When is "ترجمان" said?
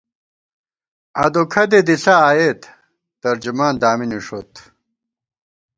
3.23-3.73